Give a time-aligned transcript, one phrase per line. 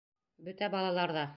[0.47, 1.27] Бөтә балалар ҙа: